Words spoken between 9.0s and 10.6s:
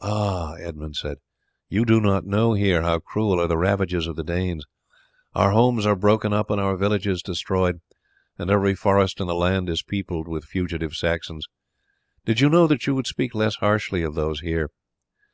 in the land is peopled with